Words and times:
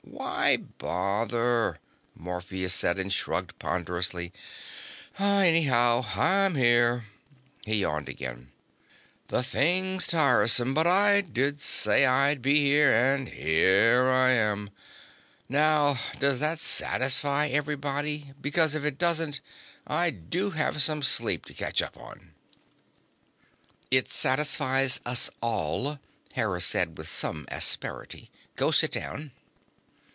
"Why 0.03 0.57
bother?" 0.57 1.79
Morpheus 2.15 2.73
said, 2.75 2.99
and 2.99 3.11
shrugged 3.11 3.57
ponderously. 3.57 4.31
"Anyhow, 5.17 6.05
I'm 6.15 6.53
here." 6.55 7.05
He 7.65 7.77
yawned 7.77 8.07
again. 8.07 8.51
"The 9.29 9.41
thing's 9.41 10.05
tiresome, 10.05 10.75
but 10.75 10.85
I 10.85 11.21
did 11.21 11.59
say 11.59 12.05
I'd 12.05 12.41
be 12.43 12.59
here, 12.59 12.91
and 12.93 13.29
here 13.29 14.09
I 14.09 14.31
am. 14.31 14.69
Now, 15.49 15.97
does 16.19 16.39
that 16.39 16.59
satisfy 16.59 17.47
everybody? 17.47 18.33
Because 18.39 18.75
if 18.75 18.83
it 18.83 18.99
doesn't, 18.99 19.39
I 19.87 20.11
do 20.11 20.51
have 20.51 20.83
some 20.83 21.01
sleep 21.01 21.45
to 21.47 21.53
catch 21.53 21.81
up 21.81 21.97
on." 21.97 22.33
"It 23.89 24.09
satisfies 24.11 24.99
us 25.03 25.31
all," 25.41 25.99
Hera 26.33 26.61
said 26.61 26.97
with 26.97 27.09
some 27.09 27.45
asperity. 27.49 28.29
"Go 28.55 28.69
sit 28.71 28.91
down." 28.91 29.31